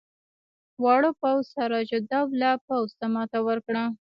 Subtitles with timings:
[0.83, 3.83] واړه پوځ سراج الدوله پوځ ته ماته ورکړه.